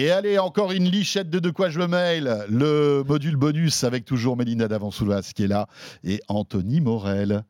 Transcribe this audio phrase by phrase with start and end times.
[0.00, 2.46] Et allez, encore une lichette de De quoi je me mail.
[2.48, 5.66] Le module bonus avec toujours Mélina Davansoulas qui est là
[6.04, 7.44] et Anthony Morel.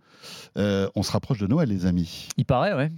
[0.58, 2.26] Euh, on se rapproche de Noël, les amis.
[2.38, 2.90] Il paraît, ouais.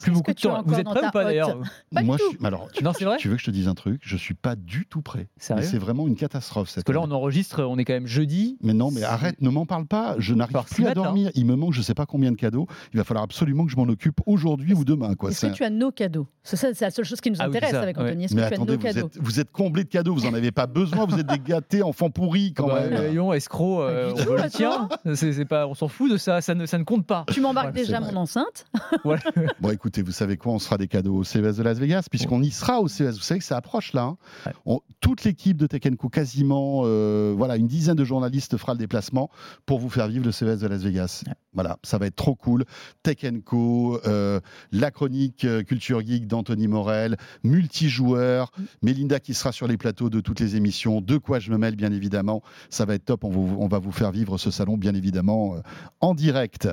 [0.00, 0.62] Plus beaucoup de temps.
[0.64, 1.58] Vous êtes prêt ou pas d'ailleurs
[1.92, 2.46] Moi, je suis...
[2.46, 3.16] alors, tu, non, c'est vrai.
[3.16, 4.00] Tu veux que je te dise un truc?
[4.04, 5.28] Je suis pas du tout prêt.
[5.38, 6.72] Sérieux c'est vraiment une catastrophe.
[6.74, 8.56] Parce que là, on enregistre, on est quand même jeudi.
[8.62, 10.14] Mais non, mais arrête, ne m'en parle pas.
[10.18, 11.30] Je n'arrive plus à dormir.
[11.34, 12.66] Il me manque, je sais pas combien de cadeaux.
[12.92, 15.14] Il va falloir absolument que je m'en occupe aujourd'hui ou demain.
[15.28, 16.26] Est-ce que tu as nos cadeaux?
[16.42, 18.04] C'est la seule chose qui nous Ah oui, intéresse ça, avec ouais.
[18.04, 18.24] Anthony.
[18.24, 19.06] Est-ce que Mais tu as attendez, nos vous cadeaux?
[19.06, 20.14] êtes, vous êtes comblés de cadeaux.
[20.14, 21.04] Vous en avez pas besoin.
[21.04, 23.10] Vous êtes des gâtés, enfants pourris quand Bah, même.
[23.12, 25.14] Lyon, escroc, euh, Pas du on.
[25.14, 27.24] C'est, c'est s'en fout de ça, ça ne, ça ne compte pas.
[27.32, 28.64] Tu m'embarques Ouais, déjà c'est mon enceinte.
[29.60, 32.06] Bon, écoutez, vous savez quoi On se fera des cadeaux au CES de Las Vegas,
[32.10, 33.14] puisqu'on y sera au CES.
[33.16, 34.02] Vous savez que ça approche là.
[34.04, 34.16] hein.
[34.46, 34.52] Ouais.
[34.66, 38.78] On- toute l'équipe de Tech Co, quasiment, euh, voilà, une dizaine de journalistes fera le
[38.78, 39.30] déplacement
[39.64, 41.22] pour vous faire vivre le CES de Las Vegas.
[41.54, 42.64] Voilà, ça va être trop cool.
[43.02, 44.40] Tech Co, euh,
[44.72, 48.50] la chronique euh, Culture Geek d'Anthony Morel, multijoueur,
[48.82, 51.76] Mélinda qui sera sur les plateaux de toutes les émissions, de quoi je me mêle
[51.76, 52.42] bien évidemment.
[52.70, 53.24] Ça va être top.
[53.24, 55.60] On, vous- on va vous faire vivre ce salon bien évidemment euh,
[56.00, 56.68] en direct.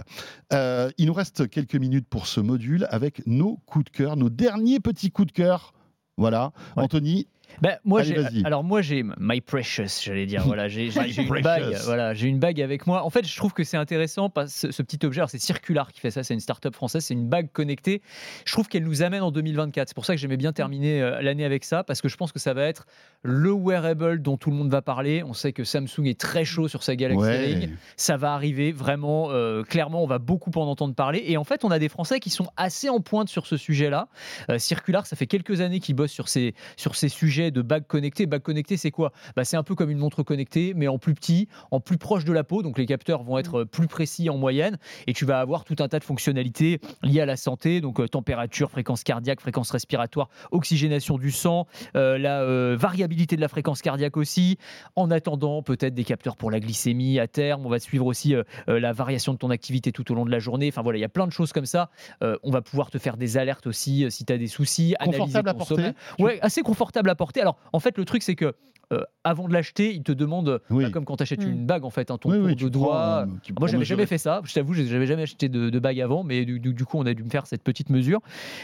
[0.52, 4.80] Il nous reste quelques minutes pour ce module avec nos coups de cœur, nos derniers
[4.80, 5.73] petits coups de cœur.
[6.18, 6.84] Voilà, Ouais.
[6.84, 7.28] Anthony,
[7.61, 10.44] Ben, moi, Allez, j'ai, alors moi j'ai my precious, j'allais dire.
[10.45, 11.75] Voilà, j'ai, j'ai- My j'ai une bague.
[11.86, 13.03] Voilà, j'ai une bague avec moi.
[13.03, 15.20] En fait, je trouve que c'est intéressant parce ce, ce petit objet.
[15.22, 16.23] alors, c'est Circular qui fait ça.
[16.23, 17.03] C'est une start-up française.
[17.06, 18.02] C'est une bague connectée.
[18.45, 19.89] Je trouve qu'elle nous amène en 2024.
[19.89, 22.31] C'est pour ça que j'aimais bien terminer euh, l'année avec ça parce que je pense
[22.31, 22.86] que ça va être
[23.23, 25.23] le wearable dont tout le monde va parler.
[25.23, 27.45] On sait que Samsung est très chaud sur sa Galaxy ouais.
[27.45, 27.70] Ring.
[27.98, 29.30] Ça va arriver vraiment.
[29.31, 31.23] euh, clairement, on va beaucoup en entendre parler.
[31.26, 34.08] Et en fait, on a des Français qui sont assez en pointe sur ce sujet-là.
[34.50, 37.88] Euh, Circular, ça fait quelques années qu'ils bossent sur ces, sur ces sujets de bagues
[37.88, 38.26] connectées.
[38.26, 39.12] Bague connectée, c'est quoi?
[39.36, 42.26] Bah, C'est un peu comme une montre connectée, mais en plus petit, en plus proche
[42.26, 42.64] de la peau.
[42.64, 44.78] Donc les capteurs vont être euh, plus précis en moyenne.
[45.08, 47.82] Et tu vas avoir tout un tas de fonctionnalités liées à la santé.
[47.82, 53.42] Donc euh, température, fréquence cardiaque, fréquence respiratoire, oxygénation du sang, euh, la euh, variabilité de
[53.42, 54.58] la fréquence cardiaque aussi.
[54.96, 57.66] En attendant, peut-être des capteurs pour la glycémie à terme.
[57.66, 58.36] On va suivre aussi
[58.68, 60.67] la variation de ton activité tout au long de la journée.
[60.70, 61.89] Enfin voilà, il y a plein de choses comme ça.
[62.22, 64.95] On va pouvoir te faire des alertes aussi si tu as des soucis.
[65.00, 65.94] analyser ton porter sommeil.
[66.20, 67.35] Ouais, assez confortable à porter.
[67.42, 68.54] Alors, en fait, le truc, c'est que
[68.94, 70.84] euh, avant de l'acheter, ils te demandent, Oui.
[70.84, 71.50] bah, comme quand tu achètes Mm.
[71.50, 72.88] une bague, en fait, hein, ton Oui, tour oui, de doigt.
[73.26, 74.42] prends, euh, tu- Moi, j'avais jamais fait ça.
[74.44, 77.06] Je t'avoue, j'avais jamais acheté de, de bague avant, mais du, du- du coup, on
[77.08, 78.20] a dû me faire cette petite mesure.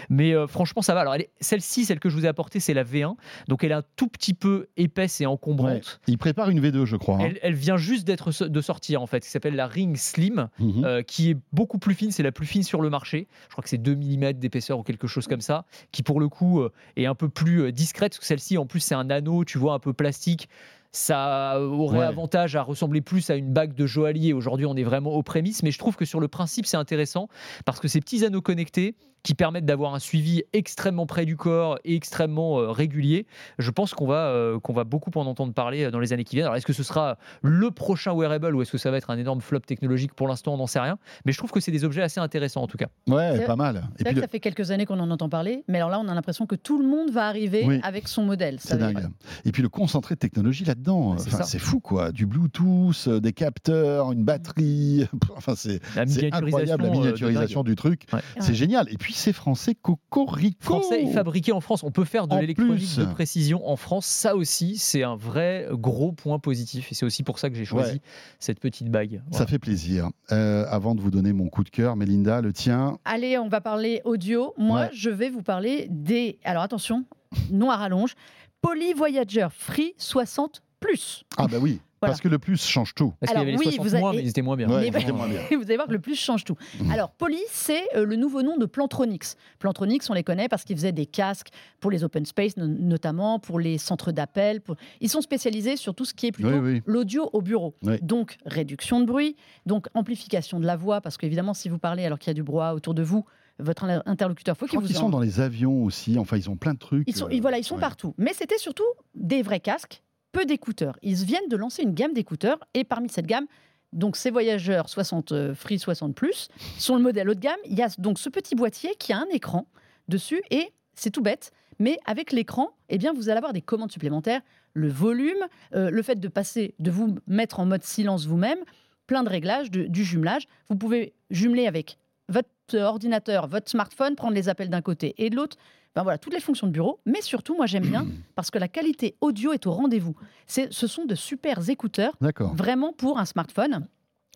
[0.10, 1.00] Mais euh, franchement, ça va.
[1.02, 3.16] Alors, celle-ci, celle que je vous ai apportée, c'est la V1.
[3.48, 5.32] Donc, elle est un tout petit peu épaisse et Ouais.
[5.32, 6.00] encombrante.
[6.06, 7.16] Il prépare une V2, je crois.
[7.16, 7.22] hein.
[7.26, 10.50] Elle, elle vient juste d'être de sortir, en fait, qui s'appelle la Ring Slim.
[10.60, 10.86] Mhm.
[10.86, 13.28] Euh, qui est beaucoup plus fine, c'est la plus fine sur le marché.
[13.48, 16.30] Je crois que c'est 2 mm d'épaisseur ou quelque chose comme ça, qui pour le
[16.30, 19.10] coup euh, est un peu plus euh, discrète, parce que celle-ci en plus c'est un
[19.10, 20.50] anneau, tu vois, un peu plastique.
[20.92, 22.06] Ça aurait Ouais.
[22.06, 24.34] avantage à ressembler plus à une bague de joaillier.
[24.34, 27.28] Aujourd'hui, on est vraiment aux prémices, mais je trouve que sur le principe, c'est intéressant
[27.66, 31.78] parce que ces petits anneaux connectés qui permettent d'avoir un suivi extrêmement près du corps
[31.86, 33.28] et extrêmement euh, régulier,
[33.60, 36.24] je pense qu'on va, euh, qu'on va beaucoup en entendre parler euh, dans les années
[36.24, 36.46] qui viennent.
[36.48, 39.20] Alors, est-ce que ce sera le prochain wearable ou est-ce que ça va être un
[39.20, 40.16] énorme flop technologique?
[40.16, 40.98] Pour l'instant, on n'en sait rien.
[41.24, 42.88] Mais je trouve que c'est des objets assez intéressants en tout cas.
[43.08, 43.84] Ouais, pas mal.
[43.98, 46.08] C'est vrai que ça fait quelques années qu'on en entend parler, mais alors là, on
[46.08, 47.80] a l'impression que tout le monde va arriver Oui.
[47.84, 48.60] avec son modèle.
[48.60, 49.08] Ça C'est dingue.
[49.46, 51.44] Et puis le concentré de technologie là-dedans, C'est enfin, ça.
[51.44, 52.12] c'est fou quoi.
[52.12, 55.08] Du Bluetooth, euh, des capteurs, une batterie.
[55.36, 58.04] Enfin, c'est La c'est miniaturisation, incroyable la euh, miniaturisation du truc.
[58.14, 58.20] Ouais.
[58.40, 58.88] C'est génial.
[58.92, 60.58] Et puis c'est français, Cocorico.
[60.60, 61.84] Français et fabriqué en France.
[61.84, 64.06] On peut faire de l'électronique de précision en France.
[64.06, 66.92] Ça aussi, c'est un vrai gros point positif.
[66.92, 68.02] Et c'est aussi pour ça que j'ai choisi Ouais.
[68.40, 69.22] cette petite bague.
[69.32, 70.10] Ça fait plaisir.
[70.32, 72.98] Euh, avant de vous donner mon coup de cœur, Mélinda, le tien.
[73.06, 74.54] Allez, on va parler audio.
[74.58, 74.90] Moi, Ouais.
[74.94, 76.40] je vais vous parler des.
[76.44, 77.06] Alors attention,
[77.52, 78.14] nom à rallonge.
[78.62, 81.24] Poly Voyager Free 60 plus.
[81.38, 82.12] Ah bah oui, Voilà.
[82.12, 83.14] parce que le plus change tout.
[83.20, 84.56] Parce qu'il y Alors avait les oui, 60 vous avez- mois, mais ils étaient moins
[84.58, 84.70] bien.
[84.70, 85.40] Ouais, Mais- c'était moins bien.
[85.52, 86.56] Vous allez voir que le plus change tout.
[86.80, 86.92] Mhm.
[86.92, 89.36] Alors, Poly, c'est euh, le nouveau nom de Plantronics.
[89.60, 93.40] Plantronics, on les connaît parce qu'ils faisaient des casques pour les open space, no- notamment
[93.40, 94.62] pour les centres d'appel.
[94.62, 96.82] pour- Ils sont spécialisés sur tout ce qui est plutôt Oui, oui.
[96.86, 97.76] l'audio au bureau.
[97.84, 97.98] Oui.
[98.02, 99.36] Donc, réduction de bruit,
[99.66, 102.44] donc amplification de la voix, parce qu'évidemment, si vous parlez alors qu'il y a du
[102.44, 103.26] brouhaha autour de vous,
[103.60, 106.18] votre in- interlocuteur, faut qu'il vous en- sont dans les avions aussi.
[106.18, 107.04] Enfin, ils ont plein de trucs.
[107.08, 107.82] ils sont, euh, ils- voilà, ils sont ouais.
[107.82, 108.16] partout.
[108.18, 108.84] Mais c'était surtout
[109.14, 110.98] des vrais casques, peu d'écouteurs.
[111.02, 113.46] Ils viennent de lancer une gamme d'écouteurs et parmi cette gamme,
[113.94, 116.48] donc ces voyageurs 60 euh, Free 60 Plus
[116.78, 117.60] sont le modèle haut de gamme.
[117.66, 119.68] Il y a donc ce petit boîtier qui a un écran
[120.08, 121.52] dessus et c'est tout bête.
[121.80, 124.42] Mais avec l'écran, eh bien, vous allez avoir des commandes supplémentaires,
[124.74, 125.44] le volume,
[125.74, 128.60] euh, le fait de passer, de vous mettre en mode silence vous-même,
[129.08, 130.44] plein de réglages, de- du jumelage.
[130.70, 131.98] Vous pouvez jumeler avec
[132.32, 135.58] votre ordinateur, votre smartphone, prendre les appels d'un côté et de l'autre.
[135.94, 137.00] Ben voilà, toutes les fonctions de bureau.
[137.06, 140.16] Mais surtout, moi j'aime bien parce que la qualité audio est au rendez-vous.
[140.48, 142.18] Ce sont de super écouteurs,
[142.54, 143.88] vraiment pour un smartphone.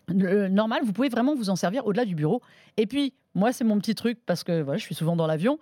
[0.08, 2.40] Le normal, vous pouvez vraiment vous en servir au-delà du bureau.
[2.76, 5.58] Et puis, moi, c'est mon petit truc parce que voilà, je suis souvent dans l'avion.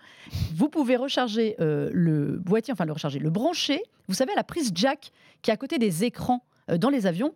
[0.54, 3.82] Vous pouvez recharger euh, le boîtier, enfin le recharger, le brancher.
[4.06, 7.06] Vous savez, à la prise jack qui est à côté des écrans euh, dans les
[7.06, 7.34] avions.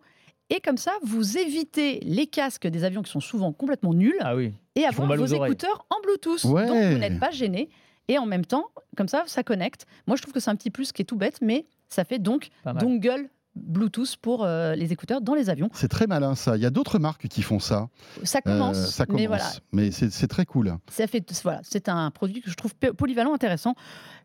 [0.49, 4.35] Et comme ça, vous évitez les casques des avions qui sont souvent complètement nuls Ah
[4.35, 4.53] oui.
[4.75, 6.43] et avoir vos écouteurs en Bluetooth.
[6.45, 6.65] Ouais.
[6.65, 7.69] Donc vous n'êtes pas gêné.
[8.07, 8.65] Et en même temps,
[8.97, 9.85] comme ça, ça connecte.
[10.07, 12.17] Moi, je trouve que c'est un petit plus qui est tout bête, mais ça fait
[12.17, 12.49] donc
[12.79, 15.69] dongle Bluetooth pour euh, les écouteurs dans les avions.
[15.73, 16.55] C'est très malin ça.
[16.55, 17.89] Il y a d'autres marques qui font ça.
[18.23, 19.21] Ça Euh, commence, ça commence.
[19.21, 20.75] mais voilà, Mais c'est très cool.
[20.89, 23.75] ça fait voilà, c'est un produit que je trouve polyvalent, intéressant.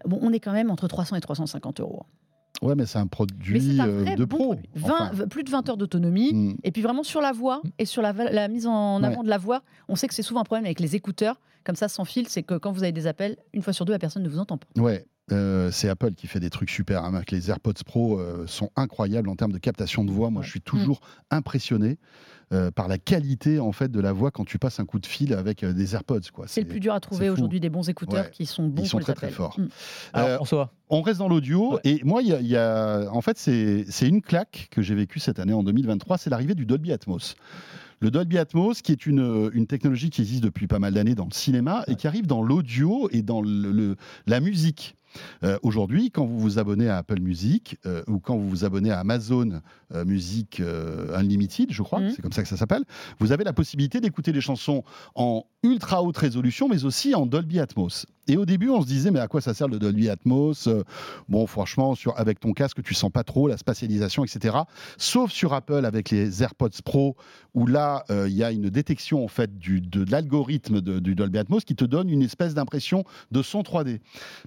[0.06, 2.04] Bon, on est quand même entre 300 et 350 euros.
[2.64, 4.44] Ouais, mais c'est un produit c'est un vrai de bon pro.
[4.54, 4.68] produit.
[4.74, 6.32] 20 Enfin, plus de 20 heures d'autonomie.
[6.32, 6.56] mm.
[6.64, 9.06] Et puis vraiment sur la voix et sur la, mise en Ouais.
[9.06, 11.40] avant de la voix, on sait que c'est souvent un problème avec les écouteurs.
[11.64, 13.92] Comme ça, sans fil, c'est que quand vous avez des appels, une fois sur deux,
[13.92, 14.66] la personne ne vous entend pas.
[14.80, 17.04] Ouais, euh, c'est Apple qui fait des trucs super.
[17.04, 17.22] hein.
[17.30, 20.30] Les AirPods Pro euh, sont incroyables en termes de captation de voix.
[20.30, 21.00] Moi, je suis toujours
[21.30, 21.98] impressionné
[22.52, 25.06] euh, par la qualité en fait de la voix quand tu passes un coup de
[25.06, 26.20] fil avec euh, des AirPods.
[26.32, 26.44] Quoi.
[26.46, 28.30] C'est le plus dur à trouver aujourd'hui des bons écouteurs Ouais.
[28.30, 29.58] qui sont bons Ils sont pour très, les très forts.
[29.58, 29.68] Mm.
[30.12, 31.80] Alors Euh, François, On reste dans l'audio Ouais.
[31.84, 34.82] et moi, il y a, il y a- en fait, c'est c'est une claque que
[34.82, 37.34] j'ai vécue cette année en 2023, c'est l'arrivée du Dolby Atmos.
[38.00, 41.24] Le Dolby Atmos, qui est une, une technologie qui existe depuis pas mal d'années dans
[41.24, 44.96] le cinéma et qui arrive dans l'audio et dans le- le- la musique.
[45.42, 48.90] Euh, Aujourd'hui, quand vous vous abonnez à Apple Music euh, ou quand vous vous abonnez
[48.90, 49.60] à Amazon
[49.94, 50.60] euh, Music
[51.14, 52.12] Unlimited, je crois, Mhm.
[52.14, 52.82] c'est comme ça que ça s'appelle,
[53.18, 54.82] vous avez la possibilité d'écouter des chansons
[55.14, 58.06] en ultra haute résolution, mais aussi en Dolby Atmos.
[58.28, 60.68] Et au début, on se disait, mais à quoi ça sert le Dolby Atmos
[61.28, 64.56] Bon, franchement, sur, avec ton casque, tu sens pas trop la spatialisation, etc.
[64.98, 67.16] Sauf sur Apple avec les AirPods Pro,
[67.54, 71.14] où là, euh, il y a une détection en fait du, de, de l'algorithme du
[71.14, 74.00] Dolby Atmos qui te donne une espèce d'impression de son 3D.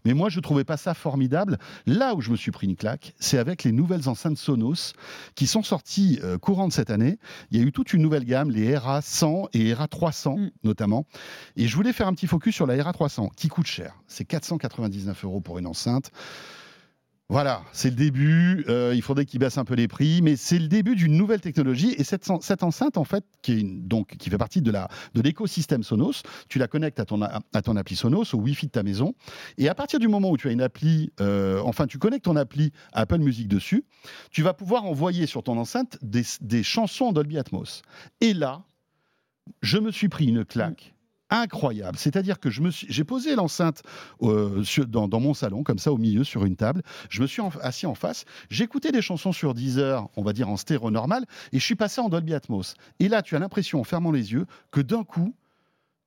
[0.06, 1.57] Mais moi, je trouvais pas ça formidable.
[1.86, 4.94] Là où je me suis pris une claque, c'est avec les nouvelles enceintes Sonos
[5.36, 7.19] qui sont sorties euh, courant de cette année.
[7.51, 10.50] Il y a eu toute une nouvelle gamme, les RA 100 et RA 300 Mm.
[10.63, 11.06] notamment.
[11.56, 13.95] Et je voulais faire un petit focus sur la RA 300 qui coûte cher.
[14.07, 16.12] C'est 499 euros pour une enceinte.
[17.29, 18.63] Voilà, c'est le début.
[18.69, 21.41] euh, il faudrait qu'ils baissent un peu les prix, mais c'est le début d'une nouvelle
[21.41, 21.94] technologie.
[21.97, 24.88] Et cette, cette enceinte, en fait, qui, est une- donc, qui fait partie de la
[25.13, 28.71] de l'écosystème Sonos, tu la connectes à ton, à ton appli Sonos, au Wi-Fi de
[28.71, 29.13] ta maison.
[29.57, 32.38] Et à partir du moment où tu as une appli, euh, enfin, tu connectes ton
[32.38, 33.83] appli à Apple Music dessus,
[34.31, 37.81] tu vas pouvoir envoyer sur ton enceinte des, des chansons en Dolby Atmos.
[38.21, 38.63] Et là,
[39.62, 40.94] je me suis pris une claque.
[41.29, 41.97] Incroyable.
[41.97, 43.83] C'est-à-dire que je me j'ai posé l'enceinte
[44.21, 46.83] euh, dans, dans mon salon, comme ça, au milieu, sur une table.
[47.09, 48.25] Je me suis assis en face.
[48.50, 52.01] J'écoutais des chansons sur Deezer, on va dire en stéréo normal, et je suis passé
[52.01, 52.75] en Dolby Atmos.
[53.00, 55.35] Et là, tu as l'impression, en fermant les yeux, que d'un coup,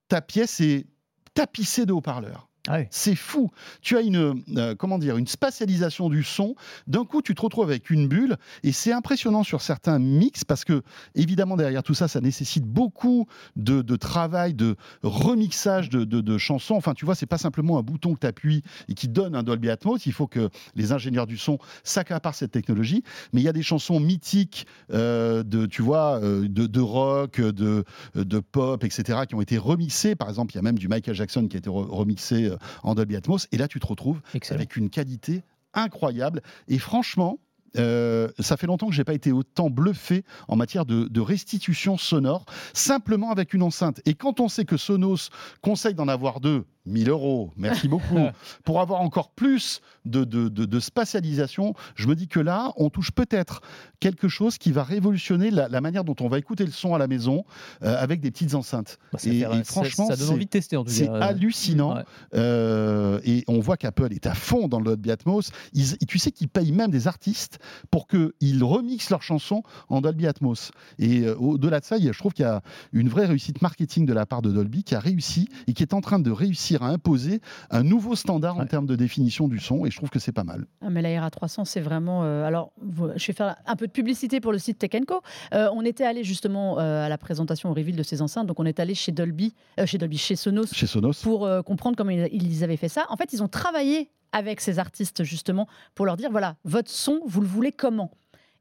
[0.08, 0.86] ta pièce est
[1.34, 2.49] tapissée de haut-parleurs.
[2.90, 3.50] C'est fou.
[3.80, 6.54] Tu as une, euh, comment dire, une spatialisation du son.
[6.86, 10.64] D'un coup, tu te retrouves avec une bulle et c'est impressionnant sur certains mix parce
[10.64, 10.82] que,
[11.14, 13.26] évidemment, derrière tout ça, ça nécessite beaucoup
[13.56, 16.74] de, travail, de remixage de, chansons.
[16.74, 19.42] Enfin, tu vois, c'est pas simplement un bouton que tu appuies et qui donne un
[19.42, 20.06] Dolby Atmos.
[20.06, 23.02] Il faut que les ingénieurs du son s'accaparent cette technologie.
[23.32, 27.84] Mais il y a des chansons mythiques euh, de, tu vois, euh, de, rock, de,
[28.14, 30.14] de pop, etc., qui ont été remixées.
[30.14, 32.50] Par exemple, il y a même du Michael Jackson qui a été re- remixé
[32.82, 33.46] en Dolby Atmos.
[33.52, 34.58] Et là, tu te retrouves Excellent.
[34.58, 35.42] avec une qualité
[35.74, 36.42] incroyable.
[36.68, 37.38] Et franchement,
[37.76, 41.96] euh, ça fait longtemps que j'ai pas été autant bluffé en matière de, de restitution
[41.96, 44.00] sonore, simplement avec une enceinte.
[44.06, 45.30] Et quand on sait que Sonos
[45.60, 48.18] conseille d'en avoir deux, 1000 euros, merci beaucoup,
[48.64, 52.90] pour avoir encore plus de, de, de- de spatialisation, je me dis que là, on
[52.90, 53.60] touche peut-être
[54.00, 56.98] quelque chose qui va révolutionner la, la manière dont on va écouter le son à
[56.98, 57.44] la maison
[57.82, 58.98] euh, avec des petites enceintes.
[59.12, 61.14] Bah, Et- franchement, ça donne envie de tester en tout C'est cas.
[61.20, 61.96] hallucinant.
[61.96, 62.02] Ouais.
[62.34, 65.50] Euh, et on voit qu'Apple est à fond dans le Dolby Atmos.
[65.74, 67.58] Ils- tu sais qu'ils payent même des artistes
[67.90, 70.70] pour qu'ils remixent leurs chansons en Dolby Atmos.
[70.98, 73.26] Et euh, au-delà de ça, il y a- je trouve qu'il y a une vraie
[73.26, 76.18] réussite marketing de la part de Dolby qui a réussi et qui est en train
[76.18, 79.86] de réussir à imposer un nouveau standard en termes de définition du son.
[79.86, 80.66] Et je trouve que c'est pas mal.
[80.80, 82.24] Ah, mais la RA300, c'est vraiment.
[82.24, 82.72] euh, alors,
[83.16, 85.20] je vais faire un peu de publicité pour le site Tech Co.
[85.54, 88.46] Euh, on était allé justement euh, à la présentation au reveal de ces enceintes.
[88.46, 91.22] Donc, on est allé chez Dolby, euh, chez Dolby, chez Sonos, Chez Sonos.
[91.22, 93.04] pour euh, comprendre comment ils, ils avaient fait ça.
[93.08, 97.20] En fait, ils ont travaillé avec ces artistes justement pour leur dire voilà, votre son,
[97.26, 98.10] vous le voulez comment?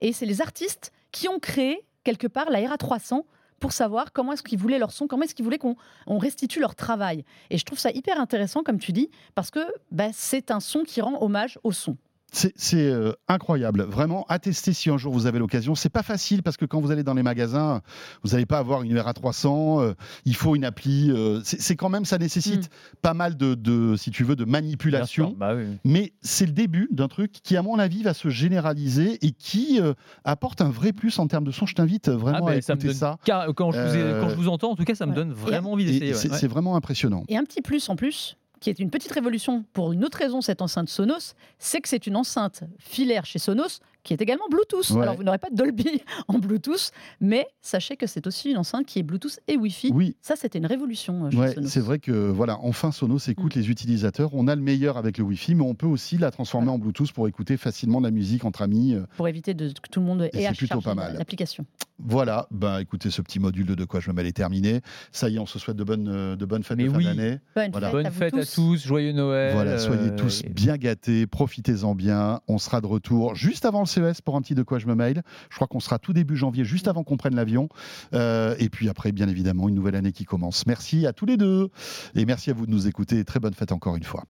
[0.01, 3.21] Et c'est les artistes qui ont créé quelque part la RA300
[3.59, 5.75] pour savoir comment est-ce qu'ils voulaient leur son, comment est-ce qu'ils voulaient qu'on
[6.07, 7.25] on restitue leur travail.
[7.49, 9.59] Et je trouve ça hyper intéressant, comme tu dis, parce que
[9.91, 11.97] bah, c'est un son qui rend hommage au son.
[12.31, 14.25] C'est euh, incroyable, vraiment.
[14.29, 15.75] Attestez si un jour vous avez l'occasion.
[15.75, 17.81] C'est pas facile parce que quand vous allez dans les magasins,
[18.23, 19.81] vous n'allez pas avoir une URA300.
[19.81, 19.93] Euh,
[20.25, 21.11] il faut une appli.
[21.11, 22.95] Euh, c'est quand même, ça nécessite mm.
[23.01, 25.35] pas mal de, si tu veux, de manipulation.
[25.37, 29.31] Bah Mais c'est le début d'un truc qui, à mon avis, va se généraliser et
[29.31, 29.79] qui
[30.23, 31.65] apporte un vrai plus en termes de son.
[31.65, 33.17] Je t'invite vraiment ah, à écouter ça.
[33.25, 36.13] quand, je vous entends, en tout cas, ça me donne vraiment envie d'essayer.
[36.13, 37.23] C'est vraiment impressionnant.
[37.27, 40.41] Et un petit plus en plus, qui est une petite révolution pour une autre raison,
[40.41, 44.91] cette enceinte Sonos, c'est que c'est une enceinte filaire chez Sonos qui est également Bluetooth.
[45.01, 48.85] Alors vous n'aurez pas de Dolby en Bluetooth, mais sachez que c'est aussi une enceinte
[48.85, 49.91] qui est Bluetooth et Wi-Fi.
[49.93, 50.15] Oui.
[50.21, 53.59] Ça, c'était une révolution euh, chez C'est vrai que voilà, enfin Sonos écoute mm.
[53.59, 54.29] les utilisateurs.
[54.33, 57.11] On a le meilleur avec le Wi-Fi, mais on peut aussi la transformer en Bluetooth
[57.11, 58.95] pour écouter facilement de la musique entre amis.
[58.95, 59.05] Euh.
[59.17, 61.15] Pour éviter de, que tout le monde ait à plutôt pas mal.
[61.17, 61.65] l'application.
[62.01, 64.79] Voilà, ben écoutez, ce petit module de De quoi je me mêle est terminé.
[65.11, 67.39] Ça y est, on se souhaite de bonnes, euh, de bonnes fêtes de fin d'année.
[67.55, 67.73] Bonne,
[68.11, 69.53] fête, à, tous, joyeux Noël.
[69.53, 72.39] Voilà, soyez tous bien gâtés, profitez-en bien.
[72.47, 74.95] On sera de retour juste avant le CES pour un petit De quoi je me
[74.95, 75.21] mail.
[75.49, 77.69] Je crois qu'on sera tout début janvier, juste avant qu'on prenne l'avion.
[78.13, 80.65] Euh, et puis après, bien évidemment, une nouvelle année qui commence.
[80.65, 81.69] Merci à tous les deux.
[82.15, 83.23] Et merci à vous de nous écouter.
[83.25, 84.17] Très bonne fête encore une fois.